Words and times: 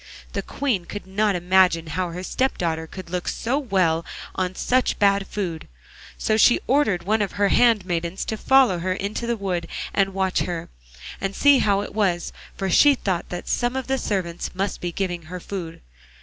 The 0.33 0.41
Queen 0.41 0.85
could 0.85 1.05
not 1.05 1.35
imagine 1.35 1.85
how 1.85 2.09
her 2.09 2.23
step 2.23 2.57
daughter 2.57 2.87
could 2.87 3.11
look 3.11 3.27
so 3.27 3.59
well 3.59 4.03
on 4.33 4.55
such 4.55 4.97
bad 4.97 5.27
food, 5.27 5.67
so 6.17 6.37
she 6.37 6.59
ordered 6.65 7.03
one 7.03 7.21
of 7.21 7.33
her 7.33 7.49
handmaidens 7.49 8.25
to 8.25 8.35
follow 8.35 8.79
her 8.79 8.93
into 8.93 9.27
the 9.27 9.37
wood 9.37 9.67
and 9.93 10.15
watch 10.15 10.39
her, 10.39 10.69
and 11.21 11.35
see 11.35 11.59
how 11.59 11.81
it 11.81 11.93
was, 11.93 12.33
for 12.57 12.67
she 12.67 12.95
thought 12.95 13.29
that 13.29 13.47
some 13.47 13.75
of 13.75 13.85
the 13.85 13.99
servants 13.99 14.55
must 14.55 14.81
be 14.81 14.91
giving 14.91 15.21
her 15.25 15.39
food. 15.39 15.81